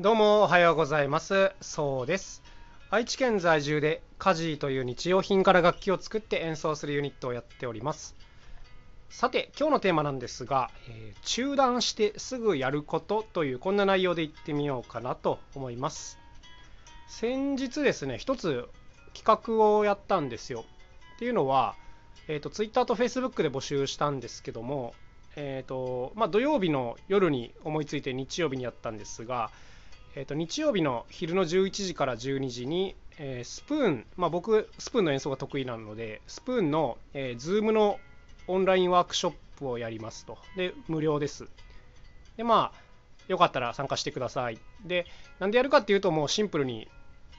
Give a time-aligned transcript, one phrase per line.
[0.00, 1.50] どうもおはようございます。
[1.60, 2.40] そうです。
[2.88, 8.14] 愛知県在住でカジーという日用品から楽器を作って演奏するユニットをやっております。
[9.10, 16.16] さて今日のテーマなんですが、えー、中断してすぐやることというこんな内容でいってみようかなと思います。
[17.08, 18.68] 先日ですね一つ
[19.14, 19.24] 企
[19.58, 20.64] 画をやったんですよ。
[21.16, 21.74] っていうのは、
[22.28, 24.94] えーと、Twitter と Facebook で募集したんですけども
[25.34, 29.50] えーとまあ、土曜日の夜に思いついて日曜日にやったんですが、
[30.18, 38.00] えー、と日曜日の昼の11時から12時に、えー、スプーン、まあ、僕スプーンの演奏が得意なのでスプーンの、えー、Zoom の
[38.48, 40.36] オンラインワークショップをやりますと。
[40.56, 41.46] で無料です。
[42.36, 42.80] でまあ
[43.28, 44.58] よかったら参加してください。
[44.84, 45.06] で
[45.38, 46.88] なんでやるかっていうともうシンプルに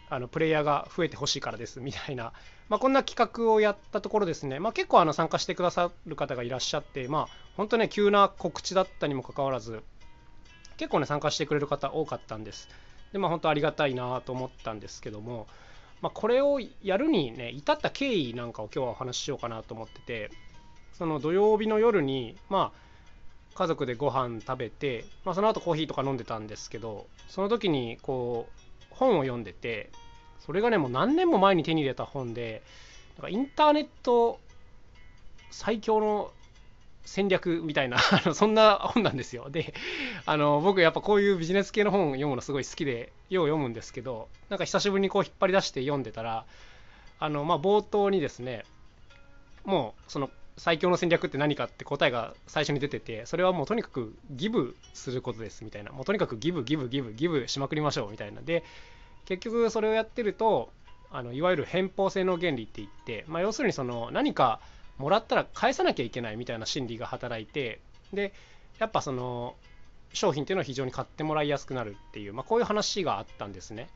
[0.10, 2.32] あのプレイヤーが増えてほしいからですみたいな、
[2.70, 9.84] まあ、こんな企画をやったところですね、まあ、結構あの参加してくださる方がいらっしゃって、まあ、本当ね急な告知だったにもかかわらず
[10.80, 12.70] 結構ね参加してくれる方多かったんです。
[13.12, 15.46] でまあ本当ありがたいなと思ったんですけども、
[16.02, 20.32] まあ、これをやるにね至った経緯なんかを今日はお話ししようかなと思ってて
[20.94, 22.90] その土曜日の夜にまあ
[23.56, 29.90] 家族でご飯食べて、まあ、その後コーヒーとか飲んでたんですけどその時にこう本を読んでて
[30.40, 32.64] それがねもう何年も前に手に入れた本で
[33.18, 34.40] なんかインターネット
[35.52, 36.32] 最強の
[37.10, 37.98] 戦略みたいな
[38.36, 39.50] そんな本なんですよ。
[39.50, 39.74] で、
[40.28, 46.46] あの僕やっぱこういうビジネス系の本読むのすごい好きで、よう読むんですけど、なんか久しぶりにこう引っ張り出して読んでたら、
[47.20, 48.64] あのまあ、冒頭にですね、
[49.66, 58.42] もうその最強の戦略って何かって答えが最初に出てて、それはもうとにかくギブすることですみたいな、もうとにかくギブ、ギブ、ギブ、ギブしまくりましょうみたいな。
[58.42, 58.64] で、
[59.26, 60.72] 結局それをやってると、
[61.12, 64.60] あのいわゆる偏方性の原理って言って、まあ、要するにその何か
[65.00, 67.80] もらったら返さなきゃいけないみたいな心理が働いて
[68.14, 68.34] で
[68.78, 69.56] やっぱその
[70.14, 73.90] 商品っていうのは非常に買ってもらいやすくなるっていう、まあ、こういう話があったんですね。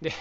[0.00, 0.12] で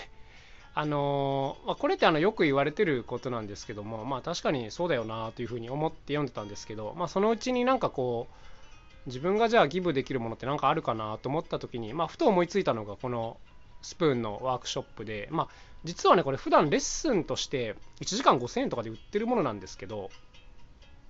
[0.76, 13.38] あのまあ、これってあのよく言われてることなんですけども、まあ、確かにそうだよなというふうに思って読んでたんですけど、まあ、そのうちになんかこう自分がじゃあギブできるものって何かあるかなと思った時に、まあ、ふと思いついたのがこの
[13.84, 15.48] スプーンのワークショップで、まあ、
[15.84, 20.10] 実はねこれ普段レッスンとして1時間5000円とかで売ってるものなんですけど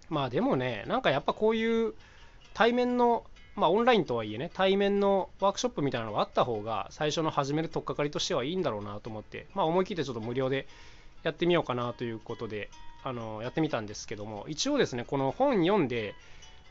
[0.10, 1.94] まあでもねなんかやっぱこういう
[2.54, 3.24] 対面の
[3.56, 10.68] まあオンラインとはいえね対面のワークショップみたいなのがあった方が最初の始める取っかかりとしてはいいんだろうなと思ってまあ思い切ってちょっと無料で
[11.22, 12.70] やってみようかなということで
[13.04, 16.16] あのやってみたんですけども一応ですねこの本読んで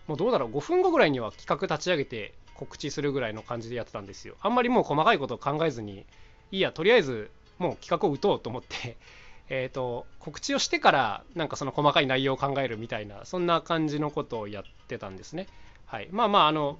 [0.06, 6.06] もうどうだろう5分後ぐらいには企画立ち上げて告知するぐらいの感じでやってたんですよあんまりもう細かいことを考えずに
[6.52, 8.96] いいやとりあえずもう企画を打とうと思って
[9.50, 15.48] えと告知をしてからなんかその細かい内容を考えるみたいなそんな感じのことをやってたんですね。
[15.86, 16.78] はい、まあまああの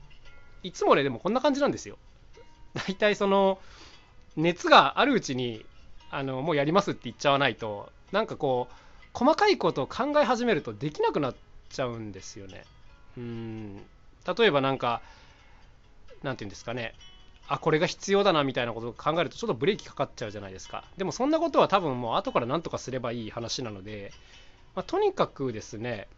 [0.62, 1.99] いつもねでもこんな感じなんですよ。
[2.75, 3.59] 大体その
[4.37, 5.66] 熱があるうちに
[6.10, 8.75] あのもうやりますって言っちゃわないとなんかこう
[9.12, 11.34] 細かいことを考え始めるとできなくなっ
[11.69, 12.64] ちゃうんですよね。
[13.19, 13.82] うん
[14.37, 15.03] 例えばなんか
[16.22, 16.94] なんて言うんですかね。
[17.49, 20.84] あこれが必要だなみたいなことを考えるとちょっとブレーキかかっちゃうじゃないですか。
[20.97, 24.12] でもそんなことは多分もう後から何とかすればいい話なので、
[24.75, 26.09] まあ、とにかくですね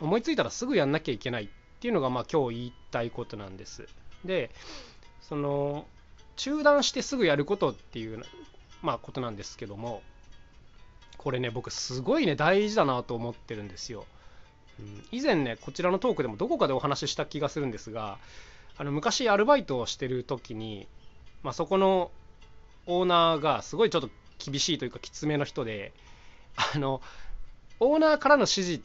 [0.00, 1.48] 思いついたらすぐやんなきゃいけないっ
[1.80, 3.88] ていうのがまあ今日言いたいことなんです。
[4.24, 4.50] で
[5.20, 5.86] その
[6.36, 8.22] 中断してすぐやることっていう、
[8.82, 10.02] まあ、ことなんですけども
[11.16, 14.04] これね僕すごいね大事だなと思ってるんですよ、
[14.78, 18.18] うん、以前ねこちらのトークでもどこかでお話しした気がするんですが
[18.78, 20.86] あの昔アルバイトをしてる時に、
[21.42, 22.10] まあ、そこの
[22.86, 25.92] オーナーがすごいちょっと厳しいというかきつめの人で
[26.74, 27.00] あの
[27.80, 28.80] オーナーからの指示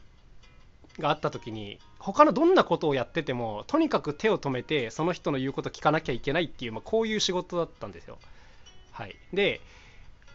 [1.00, 8.18] があった時に他のどんなことをやっててもとにかく手を止めてその人の言うこと聞かなきゃいけないっていう、まあ、こういう仕事だったんですよ。
[8.92, 9.62] はい、で、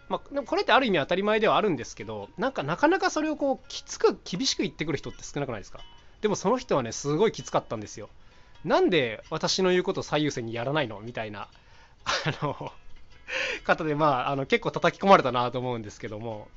[0.08, 5.80] まあ、これってある意味当たり前ではあるんですけどなんかなかなかそれをこうきつく厳しく言ってくる人って少なくないですか？
[6.20, 8.08] でもその人はねすごいきつかったんですよ。
[8.66, 11.00] なんで私の言うことを最優先にやらないの？
[11.00, 11.48] みたいな、
[12.04, 12.72] あの、
[13.64, 16.48] 方で、まあ、あの結構叩き込まれたなと思うんですけども、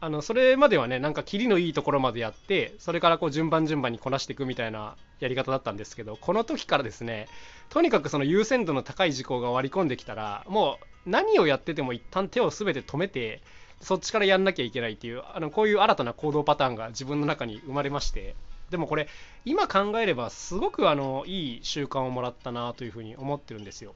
[0.00, 7.28] あのそれまではねなんかキリのいいところまでやってそれからこう順番順番にこなしていくみたいなやり方だったんですけどこの時からですね
[7.68, 13.42] とにかくその優先度の高い事項が割り込んできたらもう何をやってても一旦手を全て止めて
[13.80, 18.34] そっちからやんなきゃいけないっていうあのこういう新たな行動パターンが自分の中に生まれまして。
[18.72, 19.06] でもこれ
[19.44, 23.94] 今考えればすごくあのいい習慣をもらったなというふうに思ってるんですよ。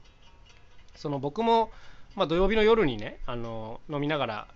[0.95, 1.69] その僕も、
[2.15, 4.47] まあ、土曜日の夜にねあの飲みながら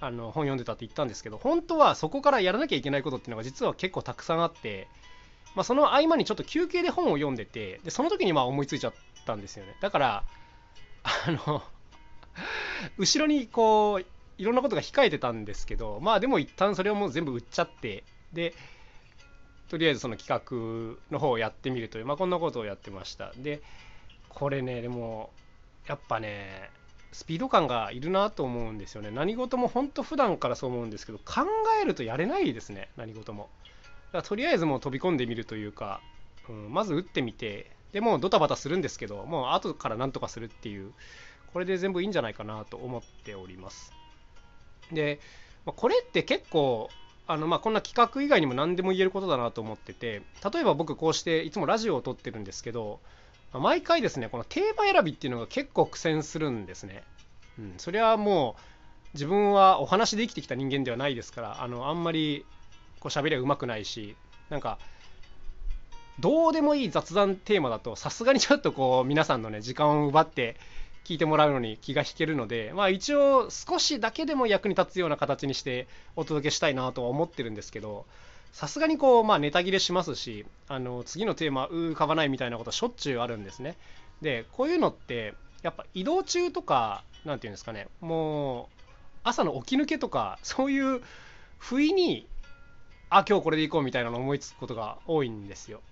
[0.00, 4.86] あの本読んでたって言ったんですけど本当はそこからやらなきゃいけないことっていうのが実は結構たくさんあって
[5.56, 8.94] まあ、その合間にちょっと休憩で本を読んでてでその時にまあ思いついちゃっ
[9.24, 10.24] たんですよねだから
[11.02, 11.62] あの
[12.98, 14.06] 後ろにこう
[14.38, 18.04] いろんなことが控えてたんですけどまあでも一旦それをもう全部売っちゃって
[18.34, 18.52] で
[19.68, 23.32] とりあえずその企画の方をやってみるという、まあ、こんなことをやってました。
[23.36, 23.60] で
[24.28, 25.30] これねでも
[25.88, 26.70] やっぱね
[27.12, 29.10] スピード感がいるなと思うんですよね。
[29.10, 31.46] 何事も本当普段からそう思うんですけど考
[31.82, 33.48] えるとやれないですね何事も。
[34.06, 36.00] だからとりあえずもう飛び込んでみるというか、
[36.48, 40.92] うん、まず打ってみてでもドタバタするんですけどもう後から何とかするっていう
[41.52, 43.92] これで全部いいんじゃないかなと思っております。
[44.92, 45.18] で
[45.64, 46.90] これって結構
[47.26, 53.00] あのまあこんな企画以外にも何でも言えることだなと思ってて例えば僕こうしていつもラジオを撮ってるんですけど
[53.52, 57.02] 毎回ですねこのテーマ選びっていうのが結構苦戦するんですね。
[57.58, 58.60] うん、それはもう
[59.14, 62.44] 自分はお話で生きてきた人間ではないですからあのあんまり
[63.00, 64.14] こう喋りはうまくないし
[64.50, 64.78] なんか
[66.20, 70.56] どうでもいい雑談テーマだとさすがにちょっとこう皆さんのね時間を奪って
[71.06, 75.86] 聞いてもらうのに気が引けるのでまあ一応少しだけでも役に立つような形にして
[76.16, 78.06] お届けしたいなとは思ってるんですけど
[78.50, 83.76] さすがにこう、まあ、ネタ切れしますしあの次のテーマ浮かばないみたいなことしょっちゅうあるんですね。
[84.20, 88.66] でこういうのってやっぱ移動中とか何て言うんですかねもう
[89.22, 91.02] 朝の起き抜けとかそういう
[91.58, 92.26] 不意に
[93.10, 95.82] あ今日これでいこうみたいなの思いつくことが多いんですよ。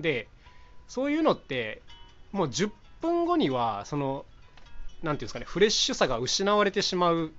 [0.00, 0.26] で
[0.88, 1.82] そういうのって
[2.32, 4.24] もう10分後にはその
[4.96, 7.30] て言うんですかねフレッシュさが失われてしまうっ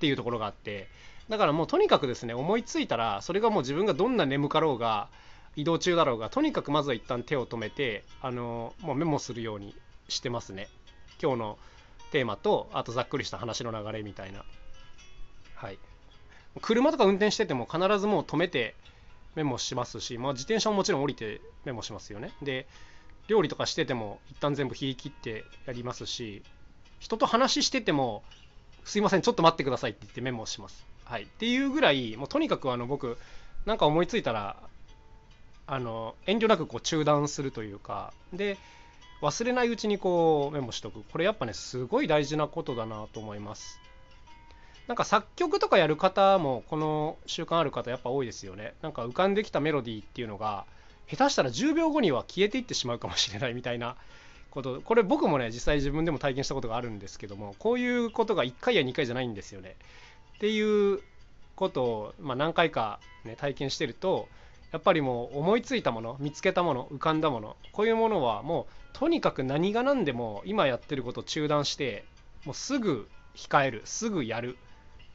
[0.00, 0.88] ていうところがあって
[1.28, 5.08] だからもうとにかくですね思いついたらそれがもう自分がどんな眠かろうが
[5.56, 9.74] 移動中だろうがとにかくまずは一旦手を止めてあのもうメモするように
[10.08, 10.68] してますね。
[11.22, 11.58] 今日の
[12.10, 14.44] テーマとあとざっくりした話の流れみたいな。
[15.54, 15.78] はい。
[16.60, 18.74] 車とか運転してても必ずもう止めて
[19.34, 22.32] メモしますし、まあ、自転車ももちろん降りてメモしますよね。
[22.42, 22.66] で
[23.28, 26.42] 料理とかしてても一旦全部引き切ってやりますし
[26.98, 28.22] 人と話してても
[28.84, 30.86] すいませんちょっと待ってくださいって言ってメモします。
[31.04, 33.18] はい、っていうぐらいもうとにかくあの僕
[33.66, 34.56] なんか思いついたら
[35.66, 38.58] あの遠慮なくこう中断するというかで
[39.22, 41.02] 忘れないうちにこうメモしとく。
[41.10, 43.80] これやっぱねすごい大事なことだなと思います。
[44.86, 48.74] なんか作曲とかやる方もこの習慣ある方やっぱ多いですよね。
[48.82, 50.66] なんか浮かんできたメロディーっていうのが
[51.06, 53.96] 下手したら10秒後には消えていってしまうかもしれないみたいな
[54.50, 54.80] こと。
[54.80, 59.76] これ僕もね実際自分でも体験したことがあるんですけどもこういうことが1回や2回じゃないんですよね。
[60.36, 61.00] っていう
[61.56, 64.28] ことを、まあ、何回か、ね、体験してると
[64.72, 72.04] やっぱりもう思いついたもの見つけたもの浮かんだものこういうものはもうとにかく何が何でも今やってることを中断して
[72.44, 74.56] もうすぐ控えるすぐやる。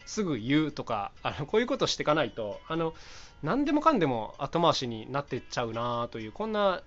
[0.09, 2.95] すぐ言うとかあのこういうことしていかないとあの
[3.43, 6.81] 何でもかんでも後回しになってっちゃうなというこんな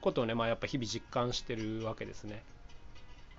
[0.00, 2.42] ことをね、まあ、やっぱ日々実感してるわけですね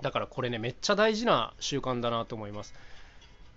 [0.04, 2.76] だからこれねめっちゃ大事な習慣だなと思います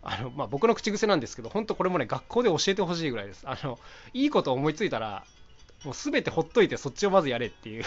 [0.03, 3.45] あの、まあ、僕の口癖なんですけど、本当これもね、学校で教えてほしいぐらいです。
[3.47, 3.79] あの、
[4.13, 5.25] いいこと思いついたら、
[5.85, 7.85] もう全てほっといてそっちをまずやれっていう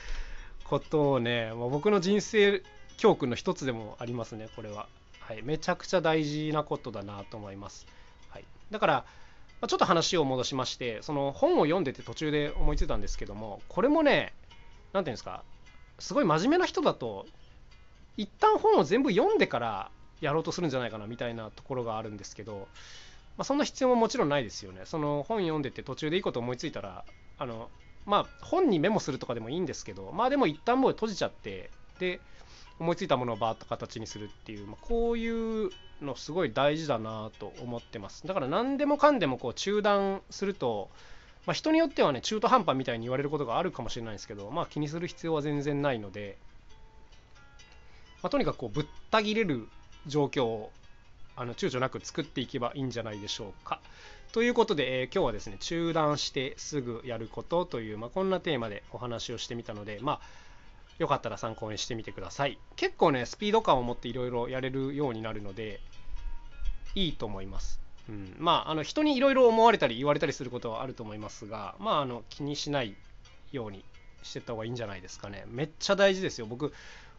[0.64, 2.62] ことをね、まあ、僕の人生
[2.98, 4.86] 教訓の一つでもありますね、これは。
[5.26, 7.88] はい、めちゃくちゃ大事なことだなと思います。
[8.30, 8.92] はい、だから、
[9.60, 14.34] まあ、ちょっと話を戻しまして、その本を読んでて途中で思いついたんですけども、これもね、
[14.92, 15.42] 何ていうんですか、
[15.98, 17.26] すごい真面目な人だと、
[18.16, 19.90] 一旦本を全部読んでから
[20.20, 22.68] やろうとするんじゃないかなみたいなところがあるんですけど、
[23.36, 24.82] まあ、そんな必要ももちろんないですよね。
[24.84, 27.04] その本読んでて途中でいいこと思いついたら、
[27.36, 27.68] あの、
[28.04, 32.20] まあ本にメモするとかでもいいんですけど、まあでも一旦もう閉じちゃって、で、
[32.78, 35.70] 思いついたものをバーッと形にするっていう、まあ、こういう
[36.02, 38.26] のすごい大事だなと思ってます。
[38.26, 40.90] だから何でもかんでもこう中断すると、
[41.46, 46.36] まあ、人によってはね中途半端みたいに言われることがあるかもしれないですけど、まあ、気にする必要は全然ないので、
[48.22, 49.68] まあ、とにかくこうぶった切れる
[50.06, 50.70] 状況を
[51.36, 53.80] あの躊躇なく作っていけばいいんじゃないでしょうか。
[54.32, 60.20] ということで、えー、今日はですね中断してすぐやることという、まあ、こんなテーマでお話をしてみたので、まあ、
[60.98, 62.58] よかったら参考にしてみてください。
[62.76, 65.80] 結構ねスピード感を持っていろいろやれるようになるので
[66.94, 67.80] いいと思います。
[68.08, 72.96] うん、まああの人にいろいろ思われたり言われたりすることはあると思いますが、まあ、あの気にしない
[73.52, 73.84] ように
[74.22, 75.44] してった方がいいんじゃないですかね。
[75.48, 76.46] めっちゃ大事ですよ。
[76.46, 76.72] 僕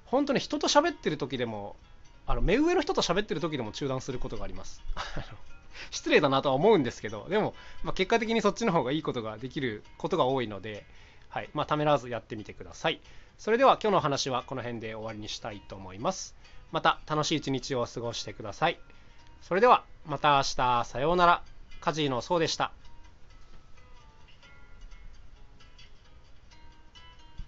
[0.05, 1.75] 本当に人と喋ってる時でも
[2.25, 4.81] あの目上の人と喋ってる時でも中断することがあります。
[5.91, 7.53] 失礼だなとは思うんですけど、でも、
[7.83, 10.85] まあ、結果的にそっちの方がいいことができることが多いので、
[11.37, 12.99] はいまあ、ためらわずやってみてください。
[13.37, 16.35] それでは今日の話はこの辺で終わりにしたいと思います。
[16.71, 18.79] また楽しい一日を過ごしてください。
[19.43, 21.43] それではまた明日さようなら。
[21.79, 22.71] カジーのそうでした。